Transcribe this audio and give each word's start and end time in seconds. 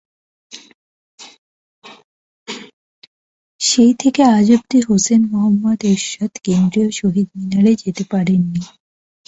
সেই 3.61 3.93
থেকে 3.93 4.21
আজ 4.35 4.47
অবধি 4.51 4.79
হুসেইন 4.87 5.21
মুহম্মদ 5.31 5.79
এরশাদ 5.85 6.31
কেন্দ্রীয় 6.45 6.89
শহীদ 6.99 7.27
মিনারে 7.37 7.71
যেতে 7.83 8.03
পারেননি। 8.11 8.63